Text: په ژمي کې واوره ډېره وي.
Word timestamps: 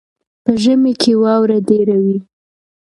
په 0.43 0.51
ژمي 0.61 0.93
کې 1.01 1.11
واوره 1.21 1.57
ډېره 1.69 1.95
وي. 2.03 2.17